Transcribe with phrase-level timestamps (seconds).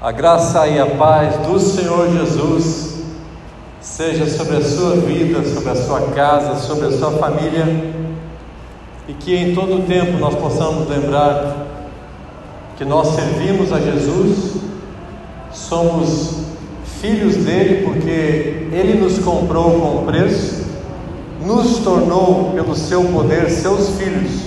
[0.00, 2.98] A graça e a paz do Senhor Jesus
[3.80, 7.66] seja sobre a sua vida, sobre a sua casa, sobre a sua família.
[9.08, 11.66] E que em todo o tempo nós possamos lembrar
[12.76, 14.58] que nós servimos a Jesus,
[15.52, 16.44] somos
[17.00, 20.64] filhos dele porque ele nos comprou com preço,
[21.44, 24.42] nos tornou pelo seu poder seus filhos.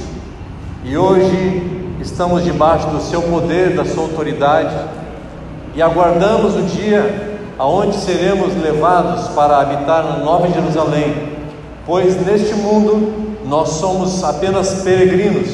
[0.86, 5.00] E hoje estamos debaixo do seu poder, da sua autoridade
[5.75, 11.29] e aguardamos o dia aonde seremos levados para habitar na Nova Jerusalém,
[11.86, 13.13] pois neste mundo
[13.46, 15.49] nós somos apenas peregrinos,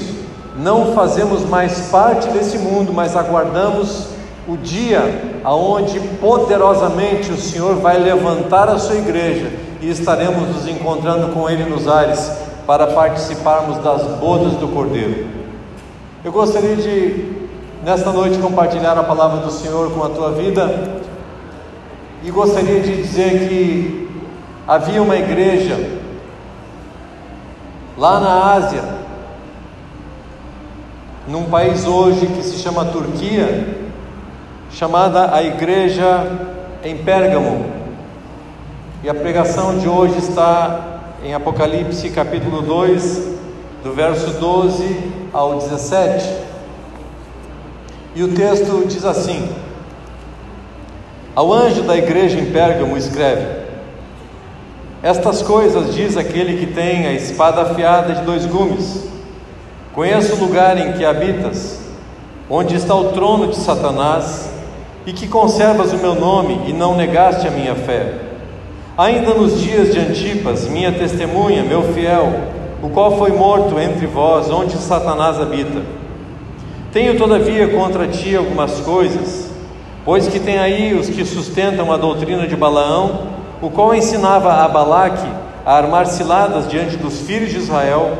[0.57, 4.07] não fazemos mais parte desse mundo, mas aguardamos
[4.47, 11.33] o dia aonde poderosamente o Senhor vai levantar a sua igreja e estaremos nos encontrando
[11.33, 12.31] com ele nos ares
[12.65, 15.27] para participarmos das bodas do Cordeiro.
[16.23, 17.46] Eu gostaria de
[17.87, 20.99] nesta noite compartilhar a palavra do Senhor com a tua vida
[22.21, 24.09] e gostaria de dizer que
[24.67, 25.97] havia uma igreja
[27.97, 28.83] lá na Ásia,
[31.29, 33.77] num país hoje que se chama Turquia,
[34.69, 36.27] chamada a igreja
[36.83, 37.67] em Pérgamo.
[39.01, 43.37] E a pregação de hoje está em Apocalipse capítulo 2,
[43.81, 46.56] do verso 12 ao 17.
[48.17, 49.47] E o texto diz assim:
[51.35, 53.45] Ao anjo da igreja em Pérgamo escreve:
[55.03, 59.07] Estas coisas diz aquele que tem a espada afiada de dois gumes.
[59.93, 61.79] Conheço o lugar em que habitas,
[62.49, 64.49] onde está o trono de Satanás,
[65.05, 68.15] e que conservas o meu nome e não negaste a minha fé.
[68.97, 72.33] Ainda nos dias de Antipas, minha testemunha, meu fiel,
[72.81, 76.06] o qual foi morto entre vós, onde Satanás habita.
[76.97, 79.51] Tenho, todavia, contra ti algumas coisas,
[80.03, 83.27] pois que tem aí os que sustentam a doutrina de Balaão,
[83.61, 85.27] o qual ensinava a Balaque
[85.63, 88.17] a armar ciladas diante dos filhos de Israel,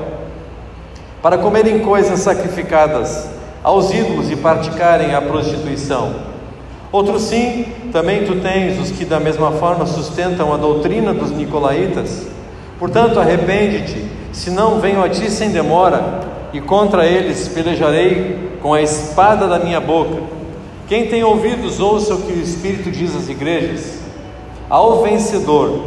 [1.24, 3.28] para comerem coisas sacrificadas
[3.64, 6.14] aos ídolos e praticarem a prostituição.
[6.92, 12.28] Outro sim, também tu tens os que da mesma forma sustentam a doutrina dos nicolaítas.
[12.78, 19.48] Portanto, arrepende-te, senão venho a ti sem demora, e contra eles pelejarei com a espada
[19.48, 20.22] da minha boca.
[20.88, 24.00] Quem tem ouvidos, ouça o que o Espírito diz às igrejas.
[24.70, 25.82] Ao vencedor,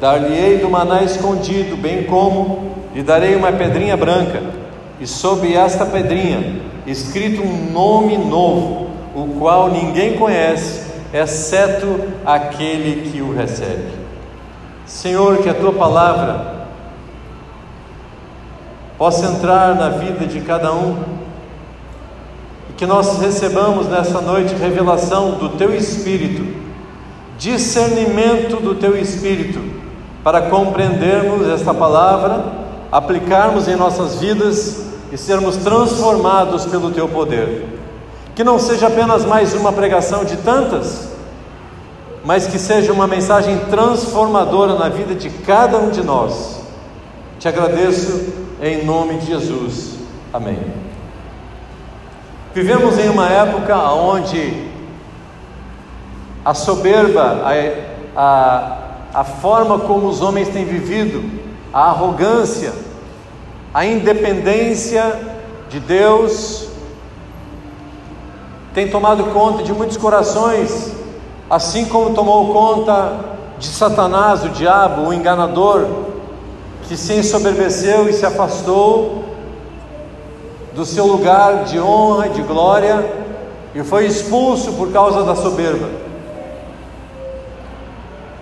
[0.00, 4.42] dar-lhe-ei do maná escondido, bem como lhe darei uma pedrinha branca,
[5.00, 13.20] e sob esta pedrinha, escrito um nome novo, o qual ninguém conhece, exceto aquele que
[13.20, 13.90] o recebe.
[14.86, 16.61] Senhor, que a tua palavra
[19.02, 20.96] possa entrar na vida de cada um
[22.76, 26.46] que nós recebamos nessa noite revelação do Teu Espírito,
[27.36, 29.60] discernimento do Teu Espírito,
[30.22, 32.44] para compreendermos esta palavra,
[32.92, 37.66] aplicarmos em nossas vidas e sermos transformados pelo Teu poder.
[38.36, 41.08] Que não seja apenas mais uma pregação de tantas,
[42.24, 46.60] mas que seja uma mensagem transformadora na vida de cada um de nós.
[47.40, 49.96] Te agradeço em nome de Jesus.
[50.32, 50.56] Amém.
[52.54, 54.70] Vivemos em uma época onde
[56.44, 58.78] a soberba, a, a,
[59.20, 61.28] a forma como os homens têm vivido,
[61.72, 62.72] a arrogância,
[63.74, 65.20] a independência
[65.68, 66.68] de Deus,
[68.72, 70.94] tem tomado conta de muitos corações,
[71.50, 73.12] assim como tomou conta
[73.58, 76.11] de Satanás, o diabo, o enganador,
[76.92, 79.24] que se ensoberbeceu e se afastou
[80.74, 83.10] do seu lugar de honra e de glória
[83.74, 85.88] e foi expulso por causa da soberba.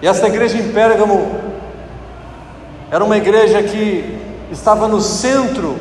[0.03, 1.31] E essa igreja em Pérgamo
[2.91, 4.19] era uma igreja que
[4.51, 5.77] estava no centro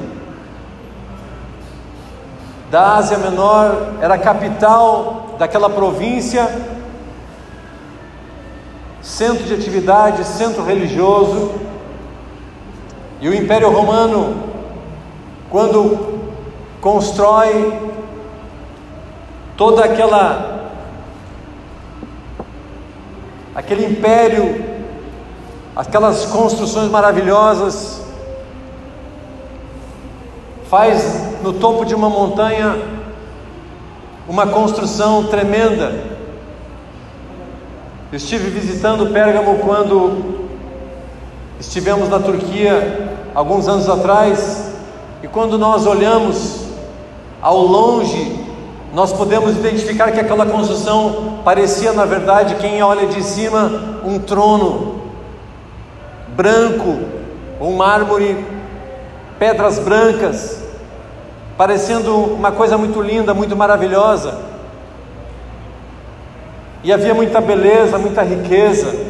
[2.69, 6.47] da Ásia Menor, era a capital daquela província,
[9.01, 11.68] centro de atividade, centro religioso.
[13.21, 14.43] E o Império Romano,
[15.49, 16.19] quando
[16.79, 17.77] constrói
[19.57, 20.71] toda aquela
[23.53, 24.63] aquele império,
[25.75, 28.01] aquelas construções maravilhosas,
[30.69, 32.99] faz no topo de uma montanha
[34.29, 36.19] uma construção tremenda.
[38.11, 40.38] Eu estive visitando Pérgamo quando
[41.59, 44.71] estivemos na Turquia alguns anos atrás,
[45.21, 46.65] e quando nós olhamos
[47.41, 48.49] ao longe
[48.93, 55.01] nós podemos identificar que aquela construção parecia, na verdade, quem olha de cima, um trono
[56.29, 56.97] branco,
[57.61, 58.43] um mármore,
[59.37, 60.63] pedras brancas,
[61.55, 64.39] parecendo uma coisa muito linda, muito maravilhosa.
[66.83, 69.08] E havia muita beleza, muita riqueza.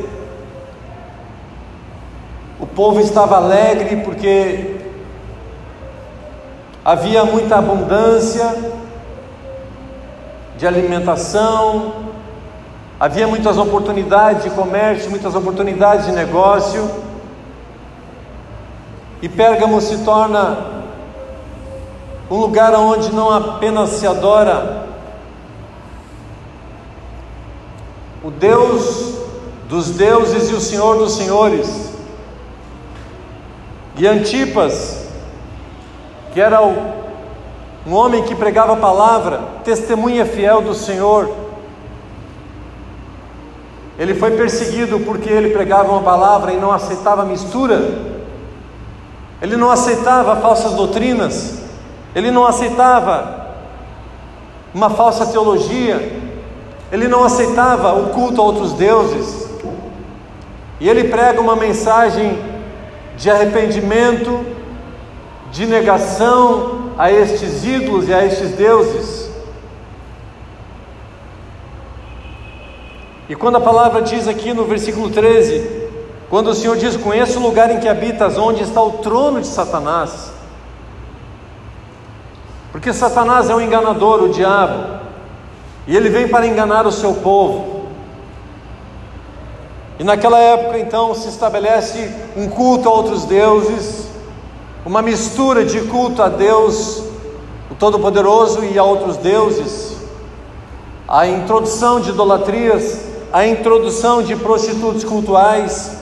[2.79, 4.77] Povo estava alegre porque
[6.85, 8.55] havia muita abundância
[10.55, 11.91] de alimentação,
[12.97, 16.89] havia muitas oportunidades de comércio, muitas oportunidades de negócio.
[19.21, 20.57] E Pérgamo se torna
[22.31, 24.87] um lugar onde não apenas se adora
[28.23, 29.15] o Deus
[29.67, 31.88] dos deuses e o Senhor dos senhores.
[33.99, 35.09] E Antipas,
[36.33, 41.29] que era um homem que pregava a palavra, testemunha fiel do Senhor,
[43.97, 47.99] ele foi perseguido porque ele pregava uma palavra e não aceitava mistura,
[49.41, 51.61] ele não aceitava falsas doutrinas,
[52.15, 53.49] ele não aceitava
[54.73, 56.21] uma falsa teologia,
[56.89, 59.49] ele não aceitava o culto a outros deuses,
[60.79, 62.48] e ele prega uma mensagem
[63.19, 64.45] de arrependimento,
[65.51, 69.29] de negação a estes ídolos e a estes deuses.
[73.27, 75.89] E quando a palavra diz aqui no versículo 13,
[76.29, 79.47] quando o Senhor diz: Conheço o lugar em que habitas, onde está o trono de
[79.47, 80.31] Satanás.
[82.71, 84.99] Porque Satanás é um enganador, o diabo.
[85.85, 87.78] E ele vem para enganar o seu povo.
[89.99, 94.07] E naquela época então se estabelece um culto a outros deuses,
[94.85, 97.03] uma mistura de culto a Deus,
[97.69, 99.97] o Todo-Poderoso, e a outros deuses,
[101.05, 103.01] a introdução de idolatrias,
[103.33, 105.97] a introdução de prostitutos cultuais,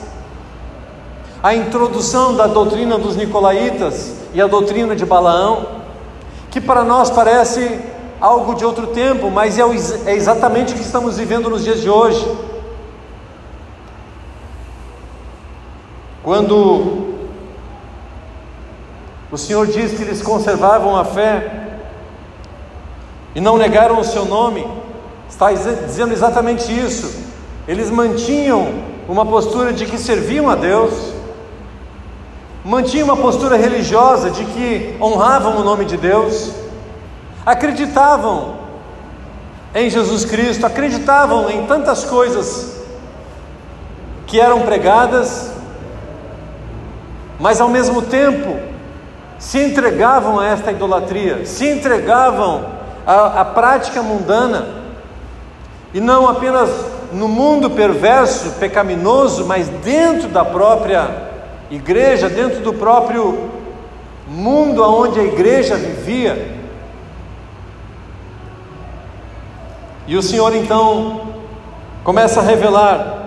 [1.42, 5.66] a introdução da doutrina dos nicolaítas e a doutrina de Balaão,
[6.50, 7.80] que para nós parece
[8.20, 9.62] algo de outro tempo, mas é,
[10.06, 12.24] é exatamente o que estamos vivendo nos dias de hoje.
[16.28, 17.14] Quando
[19.32, 21.70] o Senhor diz que eles conservavam a fé
[23.34, 24.68] e não negaram o seu nome,
[25.26, 27.24] está dizendo exatamente isso.
[27.66, 28.74] Eles mantinham
[29.08, 31.14] uma postura de que serviam a Deus,
[32.62, 36.52] mantinham uma postura religiosa de que honravam o nome de Deus
[37.46, 38.58] acreditavam
[39.74, 42.82] em Jesus Cristo, acreditavam em tantas coisas
[44.26, 45.56] que eram pregadas,
[47.38, 48.56] mas ao mesmo tempo
[49.38, 52.66] se entregavam a esta idolatria, se entregavam
[53.06, 54.78] à, à prática mundana,
[55.94, 56.70] e não apenas
[57.12, 61.28] no mundo perverso, pecaminoso, mas dentro da própria
[61.70, 63.50] igreja, dentro do próprio
[64.26, 66.56] mundo onde a igreja vivia.
[70.06, 71.28] E o Senhor então
[72.04, 73.17] começa a revelar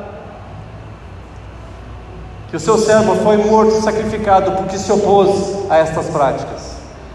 [2.52, 5.30] que o seu servo foi morto e sacrificado porque se opôs
[5.70, 6.74] a estas práticas.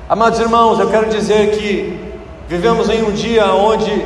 [0.09, 2.01] Amados irmãos, eu quero dizer que
[2.49, 4.05] vivemos em um dia onde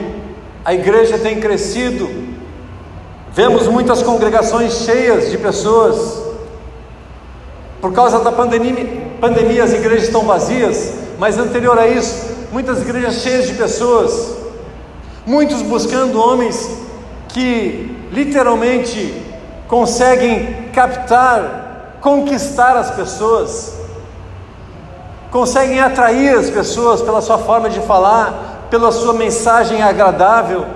[0.65, 2.11] a igreja tem crescido,
[3.33, 6.21] vemos muitas congregações cheias de pessoas.
[7.81, 8.87] Por causa da pandemia,
[9.19, 14.41] pandemia as igrejas estão vazias, mas anterior a isso, muitas igrejas cheias de pessoas
[15.27, 16.71] muitos buscando homens
[17.29, 19.15] que literalmente
[19.69, 23.79] conseguem captar, conquistar as pessoas,
[25.31, 30.67] conseguem atrair as pessoas pela sua forma de falar, pela sua mensagem agradável,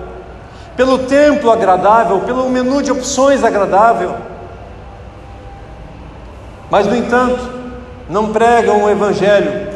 [0.76, 4.14] pelo templo agradável, pelo menu de opções agradável.
[6.70, 7.48] Mas, no entanto,
[8.08, 9.74] não pregam o Evangelho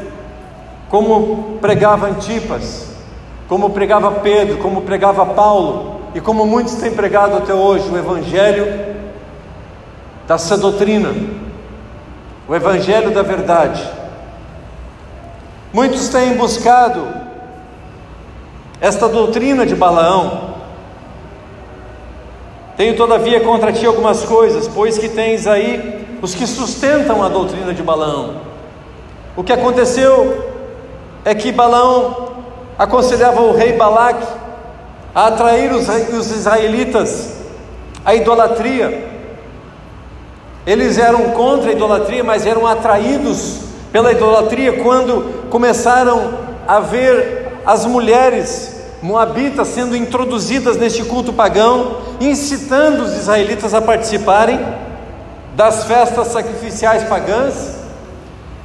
[0.89, 2.87] como pregava Antipas,
[3.49, 8.98] como pregava Pedro, como pregava Paulo, e como muitos têm pregado até hoje, o Evangelho
[10.29, 11.15] dessa doutrina,
[12.47, 13.83] o Evangelho da verdade.
[15.73, 17.09] Muitos têm buscado
[18.79, 20.55] esta doutrina de Balaão.
[22.77, 27.73] Tenho todavia contra ti algumas coisas, pois que tens aí os que sustentam a doutrina
[27.73, 28.43] de Balaão.
[29.35, 30.47] O que aconteceu
[31.25, 32.35] é que Balaão
[32.79, 34.27] aconselhava o rei Balaque
[35.15, 37.39] a atrair os, os israelitas
[38.05, 39.08] à idolatria.
[40.69, 43.61] Eles eram contra a idolatria, mas eram atraídos
[43.91, 46.35] pela idolatria quando começaram
[46.67, 54.61] a ver as mulheres moabitas sendo introduzidas neste culto pagão, incitando os israelitas a participarem
[55.57, 57.79] das festas sacrificiais pagãs.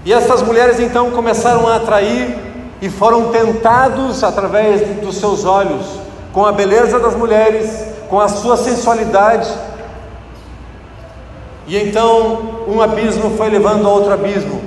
[0.04, 2.38] E essas mulheres então começaram a atrair
[2.82, 5.86] e foram tentados através dos seus olhos,
[6.34, 7.72] com a beleza das mulheres,
[8.10, 9.48] com a sua sensualidade.
[11.68, 14.62] E então um abismo foi levando a outro abismo.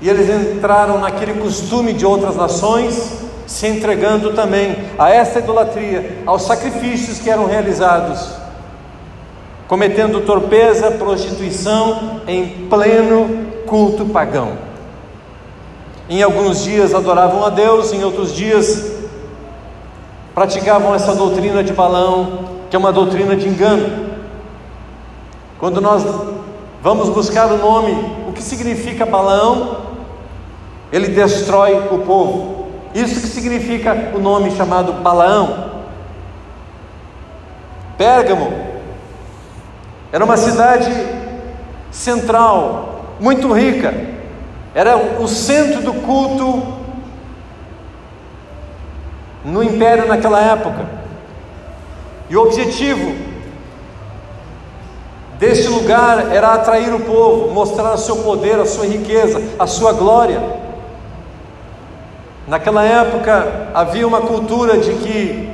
[0.00, 6.42] E eles entraram naquele costume de outras nações, se entregando também a essa idolatria, aos
[6.42, 8.28] sacrifícios que eram realizados,
[9.68, 14.52] cometendo torpeza, prostituição em pleno culto pagão.
[16.08, 18.96] Em alguns dias adoravam a Deus, em outros dias
[20.34, 24.05] praticavam essa doutrina de balão, que é uma doutrina de engano.
[25.58, 26.04] Quando nós
[26.82, 27.92] vamos buscar o nome,
[28.28, 29.78] o que significa balão,
[30.92, 32.68] ele destrói o povo.
[32.94, 35.72] Isso que significa o nome chamado Balaão.
[37.98, 38.52] Pérgamo
[40.12, 40.90] era uma cidade
[41.90, 43.92] central, muito rica,
[44.74, 46.62] era o centro do culto
[49.44, 50.86] no império naquela época.
[52.28, 53.25] E o objetivo
[55.38, 59.92] deste lugar era atrair o povo, mostrar o seu poder, a sua riqueza, a sua
[59.92, 60.42] glória.
[62.46, 65.50] Naquela época havia uma cultura de que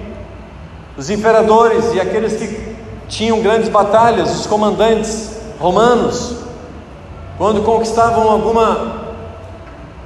[0.96, 2.76] os imperadores e aqueles que
[3.08, 6.36] tinham grandes batalhas, os comandantes romanos,
[7.38, 9.02] quando conquistavam alguma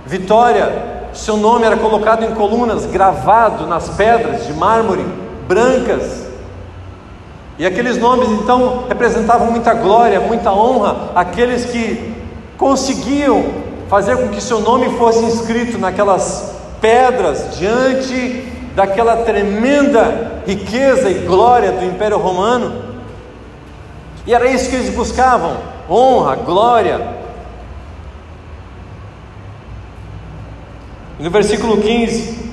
[0.06, 5.04] Vitória, seu nome era colocado em colunas, gravado nas pedras de mármore
[5.48, 6.25] brancas.
[7.58, 12.14] E aqueles nomes então representavam muita glória, muita honra, aqueles que
[12.58, 13.44] conseguiam
[13.88, 21.72] fazer com que seu nome fosse inscrito naquelas pedras diante daquela tremenda riqueza e glória
[21.72, 22.84] do Império Romano.
[24.26, 25.56] E era isso que eles buscavam:
[25.88, 27.00] honra, glória,
[31.18, 32.50] no versículo 15,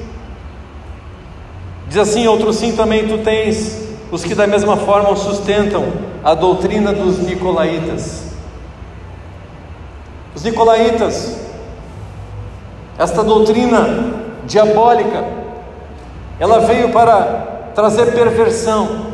[1.88, 3.82] diz assim: Outro sim também tu tens,
[4.13, 5.86] os que da mesma forma sustentam
[6.24, 8.25] a doutrina dos nicolaítas.
[10.36, 11.36] Os nicolaítas,
[12.98, 14.13] esta doutrina
[14.46, 15.25] diabólica,
[16.39, 19.13] ela veio para trazer perversão.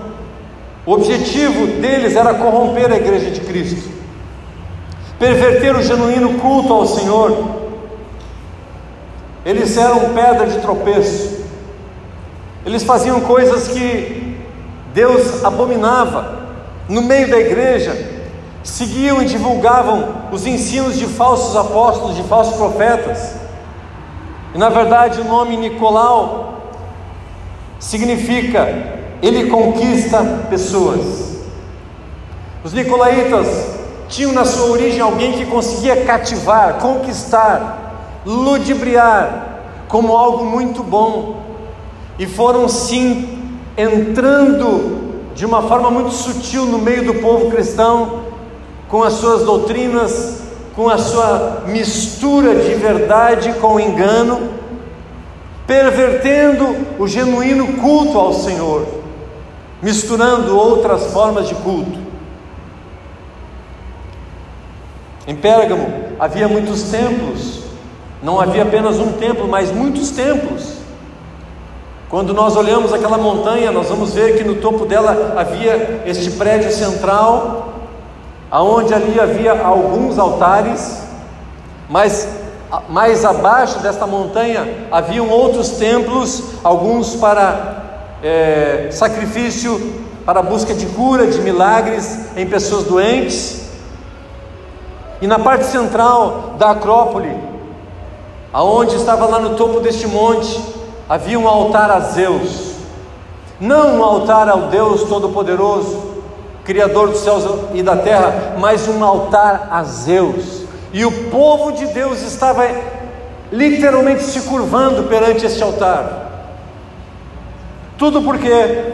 [0.85, 3.89] O objetivo deles era corromper a igreja de Cristo,
[5.17, 7.59] perverter o genuíno culto ao Senhor
[9.45, 11.39] eles eram pedra de tropeço.
[12.65, 14.28] Eles faziam coisas que
[14.93, 16.39] Deus abominava.
[16.87, 17.95] No meio da igreja,
[18.63, 23.35] seguiam e divulgavam os ensinos de falsos apóstolos, de falsos profetas.
[24.53, 26.61] E na verdade, o nome Nicolau
[27.79, 28.67] significa
[29.21, 31.37] ele conquista pessoas.
[32.63, 33.47] Os nicolaítas
[34.07, 39.47] tinham na sua origem alguém que conseguia cativar, conquistar, ludibriar
[39.87, 41.41] como algo muito bom,
[42.17, 43.38] e foram sim
[43.79, 44.99] entrando
[45.33, 48.23] de uma forma muito sutil no meio do povo cristão,
[48.89, 50.41] com as suas doutrinas,
[50.75, 54.49] com a sua mistura de verdade com engano,
[55.65, 58.85] pervertendo o genuíno culto ao Senhor,
[59.81, 61.99] misturando outras formas de culto.
[65.25, 65.87] Em Pérgamo
[66.19, 67.61] havia muitos templos,
[68.21, 70.78] não havia apenas um templo, mas muitos templos.
[72.09, 76.71] Quando nós olhamos aquela montanha, nós vamos ver que no topo dela havia este prédio
[76.71, 77.73] central,
[78.49, 81.03] aonde ali havia alguns altares,
[81.87, 82.27] mas
[82.87, 87.83] mais abaixo desta montanha haviam outros templos, alguns para
[88.23, 93.69] é, sacrifício, para busca de cura, de milagres em pessoas doentes.
[95.21, 97.49] E na parte central da Acrópole
[98.51, 100.59] aonde estava lá no topo deste monte,
[101.09, 102.75] havia um altar a Zeus,
[103.59, 106.07] não um altar ao Deus Todo-Poderoso,
[106.63, 110.65] Criador dos céus e da terra, mas um altar a Zeus.
[110.93, 112.63] E o povo de Deus estava
[113.51, 116.29] literalmente se curvando perante este altar.
[117.97, 118.93] Tudo por quê?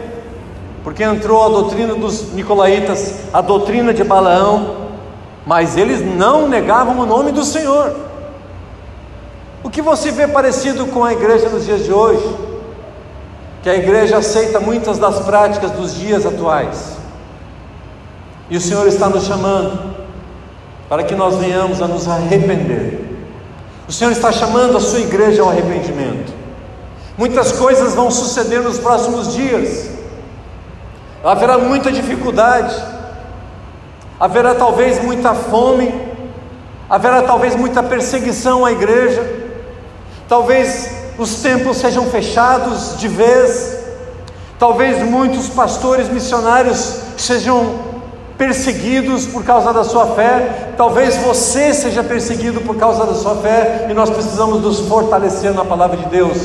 [0.82, 4.86] Porque entrou a doutrina dos nicolaítas, a doutrina de Balaão,
[5.44, 8.05] mas eles não negavam o nome do Senhor.
[9.66, 12.24] O que você vê parecido com a igreja nos dias de hoje?
[13.64, 16.96] Que a igreja aceita muitas das práticas dos dias atuais.
[18.48, 19.96] E o Senhor está nos chamando
[20.88, 23.26] para que nós venhamos a nos arrepender.
[23.88, 26.32] O Senhor está chamando a sua igreja ao arrependimento.
[27.18, 29.90] Muitas coisas vão suceder nos próximos dias.
[31.24, 32.72] Haverá muita dificuldade.
[34.20, 35.92] Haverá talvez muita fome.
[36.88, 39.44] Haverá talvez muita perseguição à igreja.
[40.28, 43.76] Talvez os templos sejam fechados de vez.
[44.58, 47.86] Talvez muitos pastores missionários sejam
[48.36, 53.86] perseguidos por causa da sua fé, talvez você seja perseguido por causa da sua fé,
[53.90, 56.36] e nós precisamos nos fortalecer na palavra de Deus,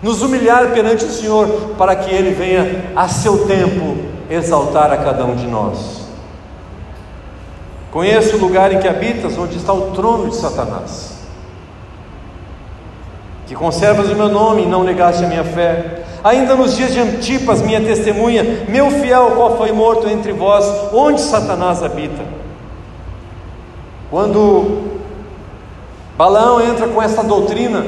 [0.00, 3.96] nos humilhar perante o Senhor, para que Ele venha a seu tempo
[4.30, 6.02] exaltar a cada um de nós.
[7.90, 11.11] Conheço o lugar em que habitas, onde está o trono de Satanás,
[13.52, 17.00] que conservas o meu nome e não negaste a minha fé Ainda nos dias de
[17.00, 22.22] Antipas, minha testemunha, meu fiel, qual foi morto entre vós, onde Satanás habita?
[24.08, 24.92] Quando
[26.16, 27.84] Balaão entra com essa doutrina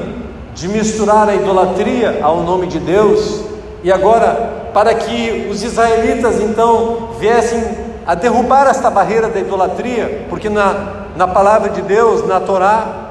[0.52, 3.44] de misturar a idolatria ao nome de Deus,
[3.84, 7.62] e agora, para que os israelitas então viessem
[8.04, 13.03] a derrubar esta barreira da idolatria, porque na, na palavra de Deus, na Torá,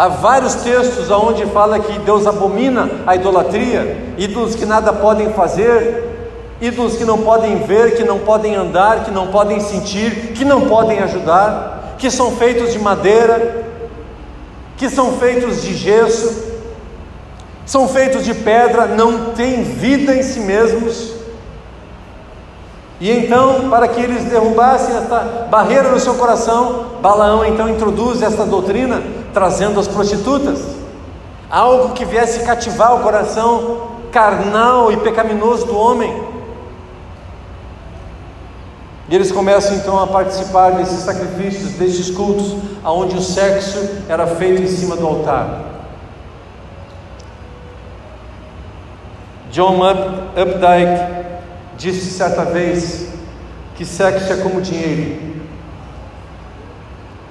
[0.00, 6.56] Há vários textos onde fala que Deus abomina a idolatria, ídolos que nada podem fazer,
[6.58, 10.62] ídolos que não podem ver, que não podem andar, que não podem sentir, que não
[10.62, 13.66] podem ajudar, que são feitos de madeira,
[14.78, 16.44] que são feitos de gesso,
[17.66, 21.19] são feitos de pedra, não têm vida em si mesmos.
[23.00, 28.44] E então, para que eles derrubassem esta barreira no seu coração, Balaão então introduz esta
[28.44, 29.02] doutrina
[29.32, 30.60] trazendo as prostitutas,
[31.50, 36.30] algo que viesse cativar o coração carnal e pecaminoso do homem.
[39.08, 42.54] E eles começam então a participar desses sacrifícios, desses cultos,
[42.84, 43.78] aonde o sexo
[44.10, 45.62] era feito em cima do altar.
[49.50, 51.19] John Updike
[51.80, 53.08] disse certa vez
[53.74, 55.18] que sexo é como dinheiro,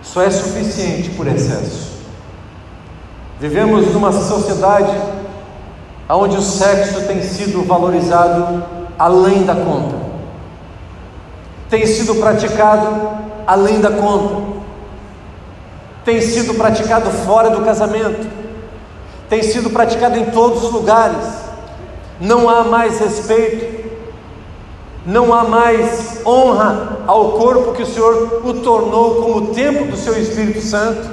[0.01, 1.99] só é suficiente por excesso.
[3.39, 4.99] Vivemos numa sociedade
[6.09, 8.63] onde o sexo tem sido valorizado
[8.97, 9.95] além da conta,
[11.69, 13.07] tem sido praticado
[13.45, 14.59] além da conta,
[16.03, 18.27] tem sido praticado fora do casamento,
[19.29, 21.23] tem sido praticado em todos os lugares,
[22.19, 23.78] não há mais respeito,
[25.09, 30.15] não há mais honra ao corpo que o Senhor o tornou como templo do seu
[30.21, 31.09] Espírito Santo.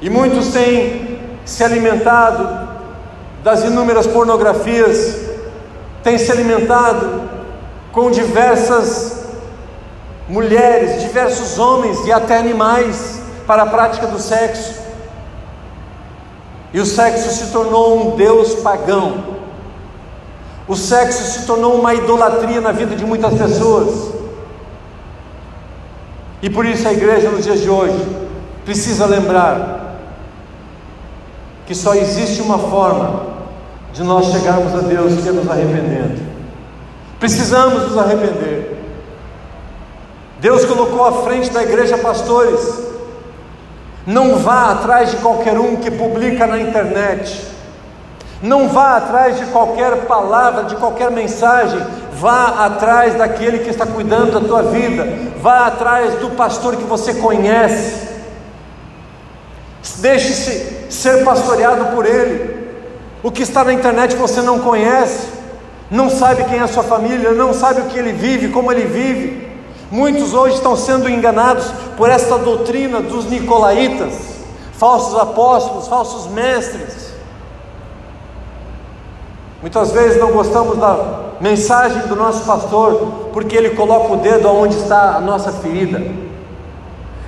[0.00, 2.68] E muitos têm se alimentado
[3.44, 5.20] das inúmeras pornografias,
[6.02, 7.20] têm se alimentado
[7.92, 9.26] com diversas
[10.26, 14.80] mulheres, diversos homens e até animais para a prática do sexo.
[16.72, 19.42] E o sexo se tornou um Deus pagão.
[20.68, 24.12] O sexo se tornou uma idolatria na vida de muitas pessoas.
[26.40, 28.06] E por isso a igreja nos dias de hoje
[28.64, 29.96] precisa lembrar
[31.66, 33.26] que só existe uma forma
[33.92, 36.20] de nós chegarmos a Deus que é nos arrependendo.
[37.20, 38.78] Precisamos nos arrepender.
[40.40, 42.82] Deus colocou à frente da igreja pastores.
[44.04, 47.46] Não vá atrás de qualquer um que publica na internet.
[48.42, 51.80] Não vá atrás de qualquer palavra, de qualquer mensagem.
[52.14, 55.06] Vá atrás daquele que está cuidando da tua vida.
[55.40, 58.08] Vá atrás do pastor que você conhece.
[59.98, 62.62] Deixe-se ser pastoreado por Ele.
[63.22, 65.28] O que está na internet você não conhece,
[65.88, 68.84] não sabe quem é a sua família, não sabe o que ele vive, como ele
[68.84, 69.48] vive.
[69.92, 74.14] Muitos hoje estão sendo enganados por esta doutrina dos nicolaítas,
[74.72, 77.01] falsos apóstolos, falsos mestres.
[79.62, 84.76] Muitas vezes não gostamos da mensagem do nosso pastor, porque ele coloca o dedo aonde
[84.76, 86.02] está a nossa ferida.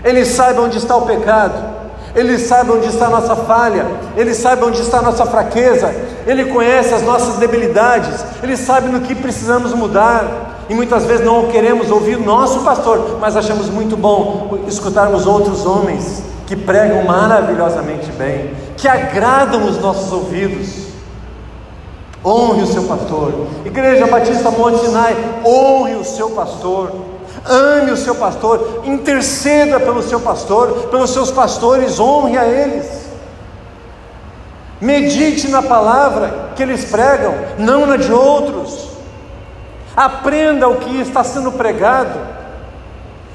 [0.05, 1.75] Ele sabe onde está o pecado.
[2.15, 5.93] Ele sabe onde está a nossa falha, Ele sabe onde está a nossa fraqueza,
[6.27, 10.53] Ele conhece as nossas debilidades, Ele sabe no que precisamos mudar.
[10.69, 16.23] E muitas vezes não queremos ouvir nosso pastor, mas achamos muito bom escutarmos outros homens
[16.47, 20.84] que pregam maravilhosamente bem, que agradam os nossos ouvidos.
[22.25, 23.49] Honre o seu pastor.
[23.65, 30.19] Igreja Batista Monte Sinai, honre o seu pastor ame o seu pastor, interceda pelo seu
[30.19, 33.05] pastor, pelos seus pastores, honre a eles.
[34.81, 38.89] Medite na palavra que eles pregam, não na de outros.
[39.97, 42.19] Aprenda o que está sendo pregado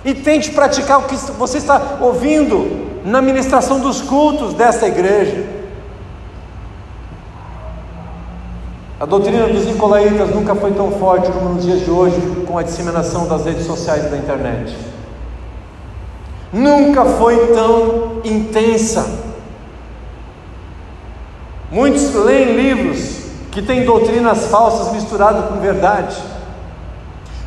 [0.03, 2.89] e tente praticar o que você está ouvindo.
[3.01, 5.58] na ministração dos cultos desta igreja.
[8.99, 12.63] A doutrina dos Nicolaitas nunca foi tão forte como nos dias de hoje, com a
[12.63, 14.75] disseminação das redes sociais e da internet.
[16.51, 19.09] Nunca foi tão intensa.
[21.71, 23.19] Muitos leem livros
[23.51, 26.17] que têm doutrinas falsas misturadas com verdade.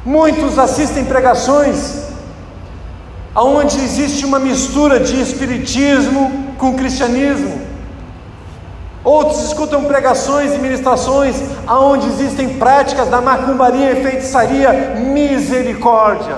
[0.07, 2.03] Muitos assistem pregações
[3.37, 7.72] onde existe uma mistura de espiritismo com cristianismo.
[9.05, 11.37] Outros escutam pregações e ministrações
[11.69, 16.37] onde existem práticas da macumbaria e feitiçaria, misericórdia.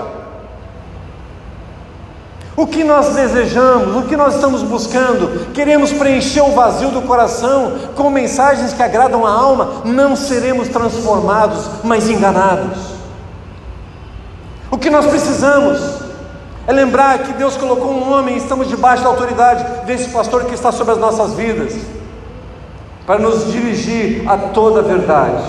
[2.57, 7.73] O que nós desejamos, o que nós estamos buscando, queremos preencher o vazio do coração
[7.95, 12.95] com mensagens que agradam a alma, não seremos transformados, mas enganados.
[14.71, 15.79] O que nós precisamos
[16.65, 20.71] é lembrar que Deus colocou um homem, estamos debaixo da autoridade desse pastor que está
[20.71, 21.75] sobre as nossas vidas,
[23.05, 25.43] para nos dirigir a toda a verdade.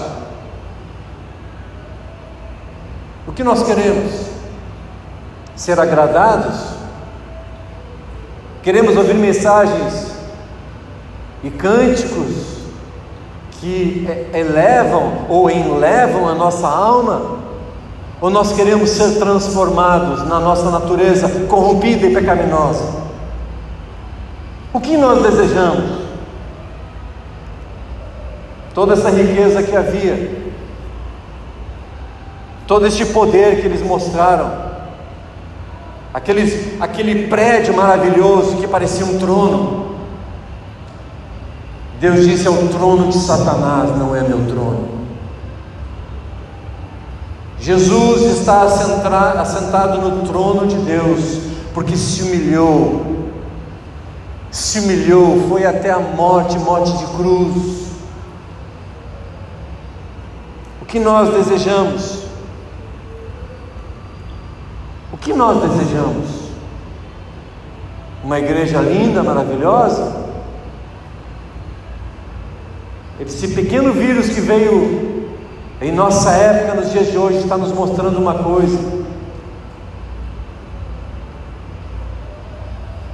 [3.27, 4.27] O que nós queremos?
[5.55, 6.77] Ser agradados?
[8.63, 10.13] Queremos ouvir mensagens
[11.43, 12.57] e cânticos
[13.53, 17.37] que elevam ou enlevam a nossa alma?
[18.21, 23.07] Ou nós queremos ser transformados na nossa natureza corrompida e pecaminosa?
[24.73, 26.06] O que nós desejamos?
[28.77, 30.31] Toda essa riqueza que havia,
[32.67, 34.53] todo este poder que eles mostraram,
[36.13, 39.95] aqueles, aquele prédio maravilhoso que parecia um trono.
[41.99, 44.89] Deus disse: é o trono de Satanás, não é meu trono.
[47.59, 48.65] Jesus está
[49.41, 51.41] assentado no trono de Deus,
[51.73, 53.31] porque se humilhou,
[54.51, 57.87] se humilhou, foi até a morte morte de cruz.
[60.87, 62.23] O que nós desejamos?
[65.13, 66.29] O que nós desejamos?
[68.23, 70.15] Uma igreja linda, maravilhosa?
[73.19, 75.29] Esse pequeno vírus que veio
[75.83, 78.79] em nossa época, nos dias de hoje, está nos mostrando uma coisa.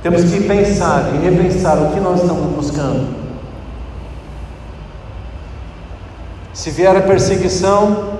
[0.03, 3.22] Temos que pensar e repensar o que nós estamos buscando.
[6.63, 8.19] Se vier a perseguição,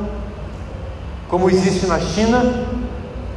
[1.29, 2.43] como existe na China,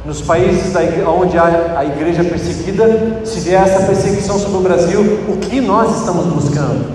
[0.04, 0.74] nos países
[1.06, 6.00] onde há a igreja perseguida, se vier essa perseguição sobre o Brasil, o que nós
[6.00, 6.92] estamos buscando?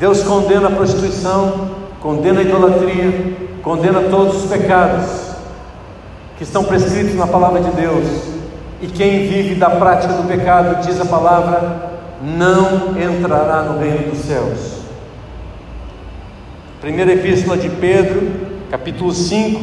[0.00, 5.06] Deus condena a prostituição, condena a idolatria, condena todos os pecados
[6.36, 8.08] que estão prescritos na palavra de Deus.
[8.80, 11.91] E quem vive da prática do pecado, diz a palavra,
[12.22, 14.82] não entrará no reino dos céus.
[16.80, 18.30] Primeira epístola de Pedro,
[18.70, 19.60] capítulo 5,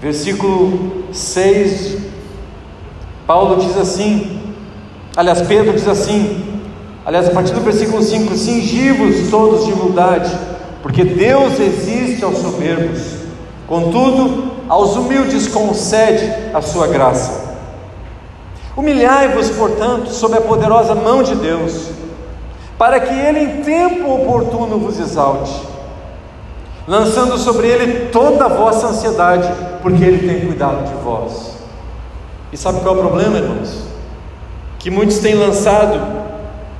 [0.00, 1.98] versículo 6.
[3.26, 4.40] Paulo diz assim:
[5.14, 6.52] aliás, Pedro diz assim:
[7.04, 10.32] Aliás, a partir do versículo 5: Cingivos todos de humildade,
[10.82, 13.00] porque Deus existe aos soberbos,
[13.66, 17.41] contudo, aos humildes concede a sua graça.
[18.76, 21.90] Humilhai-vos, portanto, sob a poderosa mão de Deus,
[22.78, 25.68] para que Ele em tempo oportuno vos exalte,
[26.86, 31.52] lançando sobre Ele toda a vossa ansiedade, porque Ele tem cuidado de vós.
[32.52, 33.84] E sabe qual é o problema, irmãos?
[34.78, 36.22] Que muitos têm lançado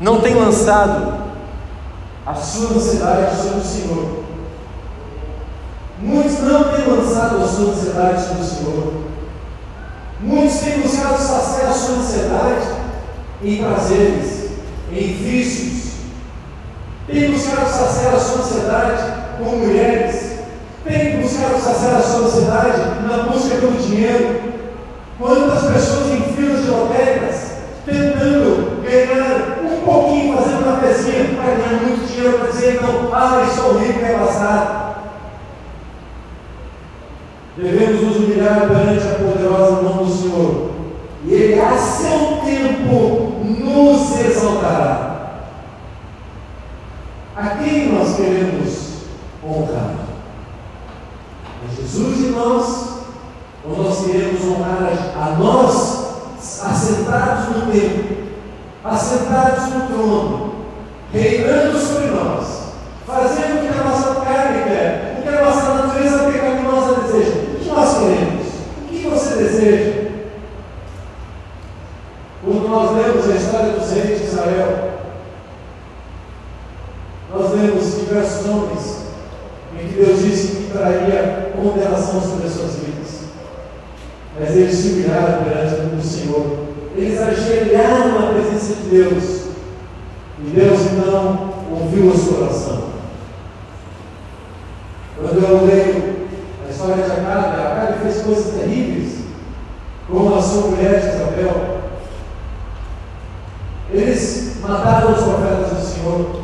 [0.02, 1.14] não tem lançado
[2.26, 4.22] a sua ansiedade sobre o Senhor.
[6.00, 8.92] Muitos não têm lançado a sua ansiedade sobre o Senhor.
[10.22, 12.68] Muitos têm buscado saciar sua ansiedade
[13.42, 14.50] em prazeres,
[14.92, 15.94] em vícios.
[17.08, 19.02] Têm buscado saciar a sua ansiedade
[19.38, 20.38] com mulheres.
[20.84, 24.40] Têm buscado saciar a sua ansiedade na busca pelo dinheiro.
[25.18, 27.52] Quantas pessoas em filas de lotéricas
[27.84, 33.44] tentando ganhar um pouquinho, fazendo uma pezinha para ganhar muito dinheiro, para dizer, não, ah,
[33.48, 34.82] estou rico, é passado.
[37.56, 39.11] Devemos nos humilhar perante a
[39.72, 40.70] poderosa mão do Senhor,
[41.24, 45.12] e Ele, a seu tempo, nos exaltará.
[47.36, 48.92] A quem nós queremos
[49.44, 49.94] honrar?
[51.64, 52.92] A Jesus nós?
[53.64, 56.06] Ou nós queremos honrar a nós,
[56.38, 58.14] assentados no tempo,
[58.84, 60.52] assentados no trono,
[61.12, 62.62] reinando sobre nós,
[63.06, 67.30] fazendo o que a nossa carne quer, o que a nossa natureza pecaminosa deseja.
[67.54, 68.46] O que nós queremos?
[68.82, 70.02] O que você deseja?
[73.52, 74.92] história dos reis de Israel,
[77.30, 79.02] nós lemos diversos nomes
[79.78, 83.20] em que Deus disse que traria condenação sobre as suas vidas.
[84.38, 86.58] Mas eles se humilharam perante o Senhor.
[86.96, 89.42] Eles ajoelharam na presença de Deus.
[90.38, 92.84] E Deus então ouviu o seu coração.
[95.16, 96.26] Quando eu leio
[96.66, 99.24] a história de Acabe, Acabe fez coisas terríveis,
[100.10, 101.82] como a sua mulher de Isabel.
[103.92, 106.42] Eles mataram os profetas do Senhor.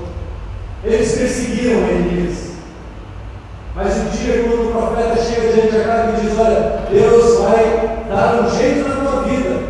[0.84, 2.48] Eles perseguiram Elias.
[3.74, 8.04] Mas um dia, quando o profeta chega diante de Acabe e diz: Olha, Deus vai
[8.08, 9.60] dar um jeito na tua vida,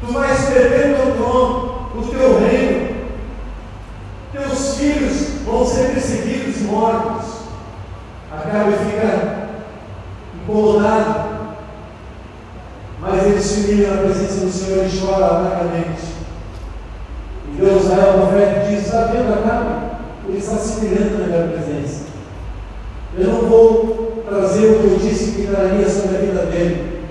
[0.00, 2.96] tu vais perder o teu trono, o teu reino,
[4.32, 7.32] teus filhos vão ser perseguidos e mortos.
[8.30, 9.48] Acabe fica
[10.52, 11.32] incomodado,
[13.00, 16.02] mas ele se humilha na presença do Senhor e chora amargamente.
[17.48, 19.92] E Deus vai ao profeta diz: Está vendo, Acabe?
[20.28, 22.02] Ele está se humilhando na minha presença.
[23.18, 27.02] Eu não vou trazer o que eu disse que traria sobre a vida dele.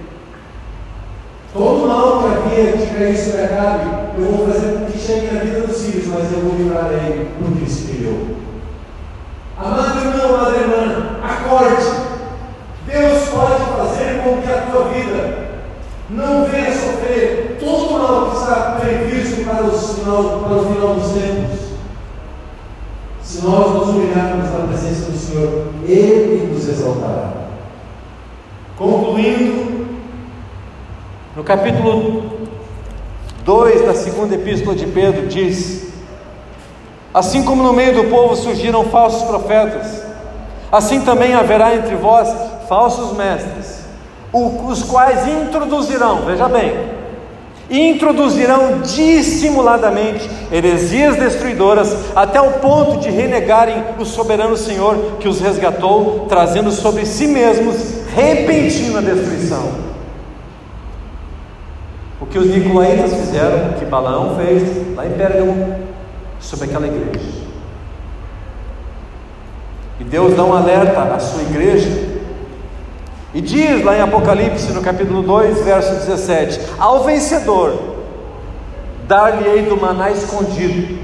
[1.53, 3.83] Todo mal que havia de cair sobre Acabe,
[4.17, 7.59] eu vou fazer com que chegue na vida dos filhos, mas eu vou livrar porque
[7.59, 8.37] ele se humilhou.
[9.57, 12.11] Amado irmão, amada irmã, acorde.
[12.87, 13.20] Deus
[14.23, 15.51] com que a tua vida
[16.09, 21.11] não venha sofrer todo o mal que está previsto para, final, para o final dos
[21.11, 21.59] tempos.
[23.23, 27.31] Se nós nos humilharmos na presença do Senhor, Ele nos exaltará.
[28.77, 29.87] Concluindo,
[31.35, 32.41] no capítulo
[33.45, 35.93] 2 da segunda epístola de Pedro, diz:
[37.13, 40.03] Assim como no meio do povo surgiram falsos profetas,
[40.71, 42.27] assim também haverá entre vós
[42.67, 43.80] falsos mestres,
[44.33, 47.01] os quais introduzirão, veja bem,
[47.69, 56.25] introduzirão dissimuladamente heresias destruidoras, até o ponto de renegarem o soberano Senhor que os resgatou,
[56.27, 59.91] trazendo sobre si mesmos repentina destruição.
[62.19, 65.75] O que os nicolaítas fizeram, o que Balaão fez lá em Pérgamo,
[66.39, 67.41] sobre aquela igreja.
[69.99, 72.20] E Deus dá um alerta à sua igreja
[73.33, 77.79] e diz lá em Apocalipse, no capítulo 2, verso 17: Ao vencedor,
[79.07, 80.99] dar-lhe-ei do maná escondido,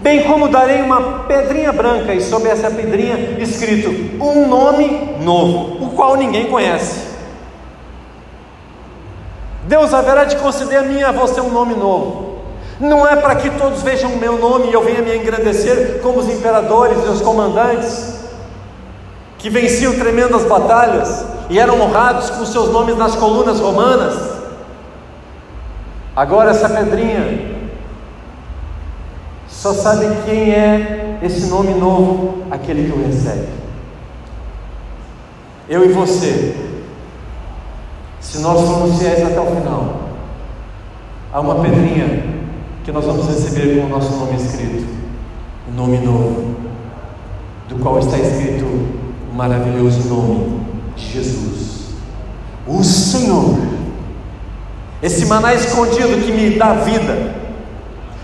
[0.00, 3.90] bem como darei uma pedrinha branca, e sobre essa pedrinha escrito
[4.20, 7.10] um nome novo, o qual ninguém conhece.
[9.68, 12.30] Deus haverá de conceder a mim e a você um nome novo.
[12.80, 16.18] Não é para que todos vejam o meu nome e eu venha me engrandecer como
[16.18, 18.19] os imperadores e os comandantes
[19.40, 24.38] que venciam tremendas batalhas e eram honrados com seus nomes nas colunas romanas.
[26.14, 27.58] Agora essa pedrinha
[29.48, 33.48] só sabe quem é esse nome novo, aquele que o recebe.
[35.68, 36.54] Eu e você,
[38.20, 40.00] se nós formos fiéis até o final,
[41.32, 42.24] há uma pedrinha
[42.84, 44.86] que nós vamos receber com o nosso nome escrito,
[45.70, 46.56] um nome novo,
[47.68, 48.99] do qual está escrito
[49.30, 50.60] o maravilhoso nome
[50.96, 51.90] de Jesus,
[52.66, 53.56] o Senhor,
[55.02, 57.34] esse maná escondido que me dá vida,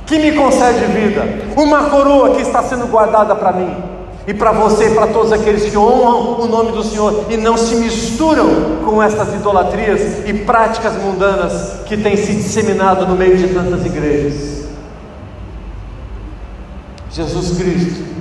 [0.05, 1.25] que me concede vida,
[1.57, 3.75] uma coroa que está sendo guardada para mim
[4.27, 7.57] e para você e para todos aqueles que honram o nome do Senhor e não
[7.57, 13.49] se misturam com essas idolatrias e práticas mundanas que têm se disseminado no meio de
[13.49, 14.66] tantas igrejas.
[17.11, 18.15] Jesus Cristo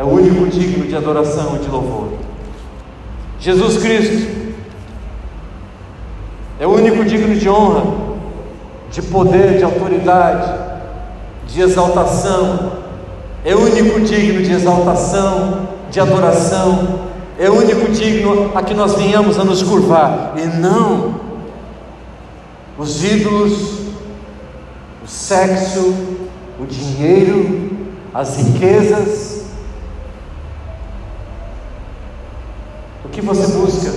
[0.00, 2.08] é o único digno de adoração e de louvor.
[3.38, 4.56] Jesus Cristo
[6.58, 7.84] é o único digno de honra,
[8.90, 10.58] de poder, de autoridade,
[11.46, 12.72] de exaltação,
[13.44, 17.00] é o único digno de exaltação, de adoração,
[17.38, 21.20] é o único digno a que nós venhamos a nos curvar, e não
[22.78, 23.80] os ídolos,
[25.04, 25.94] o sexo,
[26.58, 27.68] o dinheiro,
[28.14, 29.39] as riquezas,
[33.20, 33.92] que você busca?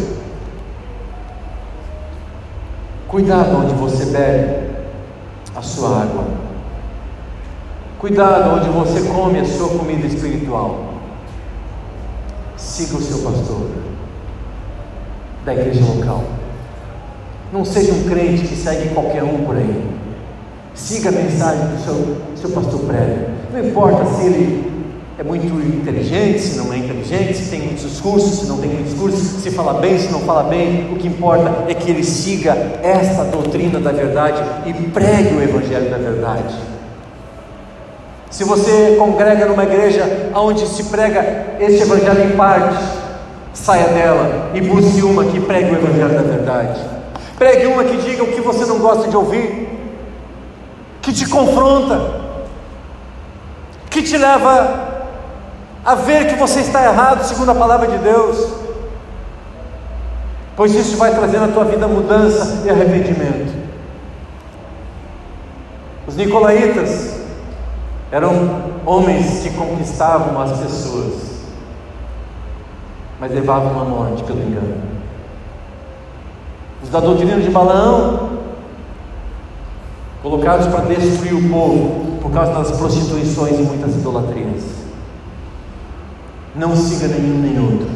[3.07, 4.73] Cuidado onde você bebe
[5.55, 6.25] a sua água.
[7.99, 10.93] Cuidado onde você come a sua comida espiritual.
[12.57, 13.69] Siga o seu pastor
[15.45, 16.23] da igreja local.
[17.53, 19.89] Não seja um crente que segue qualquer um por aí.
[20.73, 23.29] Siga a mensagem que o seu, seu pastor prega.
[23.53, 24.72] Não importa se ele
[25.17, 28.91] é muito inteligente, se não é inteligente, se tem muitos discursos, se não tem muitos
[28.93, 32.51] discursos, se fala bem, se não fala bem, o que importa é que ele siga
[32.81, 36.55] esta doutrina da verdade e pregue o Evangelho da verdade.
[38.31, 42.83] Se você congrega numa igreja onde se prega este Evangelho em parte,
[43.53, 46.81] saia dela e busque uma que pregue o Evangelho da verdade.
[47.37, 49.69] Pregue uma que diga o que você não gosta de ouvir,
[51.03, 52.23] que te confronta,
[53.91, 54.92] que te leva
[55.85, 58.53] a ver que você está errado segundo a palavra de Deus,
[60.55, 63.53] pois isso vai trazer na tua vida mudança e arrependimento.
[66.07, 67.15] Os nicolaítas
[68.11, 68.31] eram
[68.85, 71.43] homens que conquistavam as pessoas,
[73.19, 74.77] mas levavam a morte pelo engano.
[76.81, 78.29] Os da doutrina de Balaão,
[80.21, 84.82] colocados para destruir o povo por causa das prostituições e muitas idolatrias.
[86.55, 87.87] Não siga nenhum nem outro.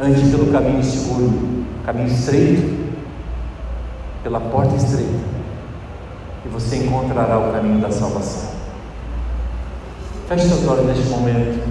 [0.00, 2.88] Ande pelo caminho seguro, caminho estreito,
[4.22, 5.20] pela porta estreita,
[6.44, 8.50] e você encontrará o caminho da salvação.
[10.28, 11.64] Feche seus olhos neste momento.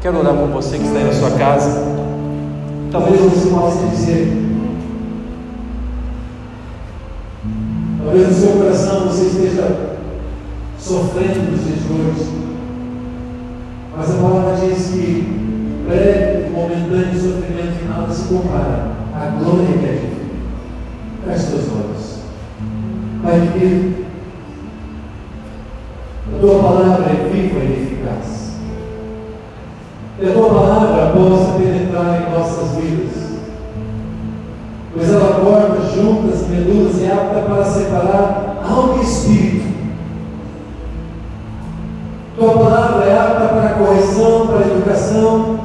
[0.00, 1.82] Quero orar por você que está aí na sua casa.
[2.90, 4.32] Talvez você possa dizer,
[8.02, 9.96] talvez no seu coração você esteja
[10.78, 12.51] sofrendo nos dias de hoje.
[13.94, 19.84] Mas a palavra diz que breve e momentâneo sofrimento final se compara à glória que
[19.84, 20.22] é de Deus.
[21.26, 22.18] Feche seus olhos.
[23.22, 24.06] Pai querido,
[26.34, 28.56] a tua palavra é viva e eficaz.
[30.18, 33.22] Que a tua palavra possa penetrar em nossas vidas.
[34.94, 39.71] Pois ela corta juntas, medulas e apta para separar alma e espírito
[42.52, 45.58] tua palavra é apta para correção, para educação,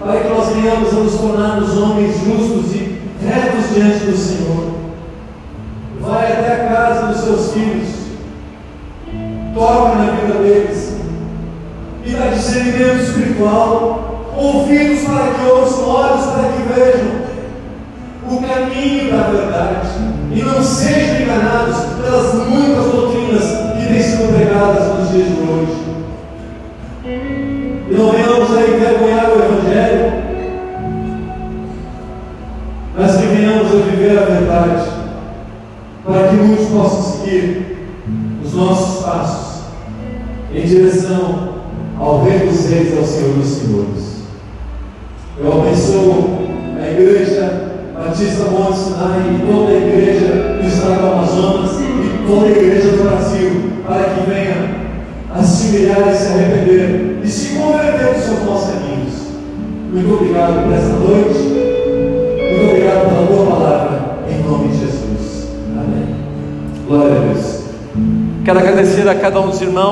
[0.00, 4.72] para que nós venhamos a nos tornarmos homens justos e retos diante do Senhor.
[6.00, 7.88] Vai até a casa dos seus filhos,
[9.54, 10.96] toca na vida deles.
[12.06, 17.18] E dá discernimento espiritual, ouvidos para que ouçam, olhos para que vejam
[18.30, 19.88] o caminho da verdade.
[20.32, 23.17] E não sejam enganados pelas muitas doutrinas
[24.28, 25.88] pregadas nos dias de hoje.
[27.04, 30.12] E não venhamos a envergonhar o Evangelho,
[32.96, 34.90] mas que venhamos a viver a verdade,
[36.04, 37.88] para que muitos possam seguir
[38.44, 39.62] os nossos passos
[40.54, 41.54] em direção
[41.98, 44.18] ao Rei dos Reis, ao Senhor dos Senhores.
[45.38, 46.38] Eu abençoo
[46.80, 52.46] a Igreja Batista Monte Sinai e toda a Igreja do Estado do Amazonas e toda
[52.46, 53.57] a Igreja do Brasil
[53.88, 54.68] para que venha
[55.34, 59.14] a se humilhar e se arrepender e se converter dos seus maus caminhos.
[59.90, 61.38] Muito obrigado por esta noite.
[62.50, 64.00] Muito obrigado pela tua palavra.
[64.28, 65.48] Em nome de Jesus.
[65.74, 66.14] Amém.
[66.86, 67.58] Glória a Deus.
[68.44, 69.86] Quero agradecer a cada um dos irmãos.